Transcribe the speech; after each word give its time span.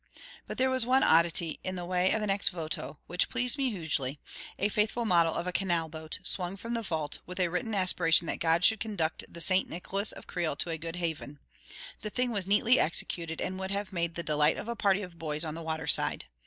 But 0.47 0.57
there 0.57 0.71
was 0.71 0.83
one 0.83 1.03
oddity, 1.03 1.59
in 1.63 1.75
the 1.75 1.85
way 1.85 2.11
of 2.11 2.23
an 2.23 2.29
ex 2.31 2.49
voto, 2.49 2.97
which 3.05 3.29
pleased 3.29 3.55
me 3.59 3.69
hugely: 3.69 4.19
a 4.57 4.67
faithful 4.67 5.05
model 5.05 5.31
of 5.35 5.45
a 5.45 5.51
canal 5.51 5.89
boat, 5.89 6.17
swung 6.23 6.57
from 6.57 6.73
the 6.73 6.81
vault, 6.81 7.19
with 7.27 7.39
a 7.39 7.49
written 7.49 7.75
aspiration 7.75 8.25
that 8.25 8.39
God 8.39 8.65
should 8.65 8.79
conduct 8.79 9.23
the 9.31 9.39
Saint 9.39 9.69
Nicolas 9.69 10.11
of 10.11 10.25
Creil 10.25 10.55
to 10.55 10.71
a 10.71 10.77
good 10.79 10.95
haven. 10.95 11.37
The 12.01 12.09
thing 12.09 12.31
was 12.31 12.47
neatly 12.47 12.79
executed, 12.79 13.39
and 13.41 13.59
would 13.59 13.69
have 13.69 13.93
made 13.93 14.15
the 14.15 14.23
delight 14.23 14.57
of 14.57 14.67
a 14.67 14.75
party 14.75 15.03
of 15.03 15.19
boys 15.19 15.45
on 15.45 15.53
the 15.53 15.61
waterside. 15.61 16.25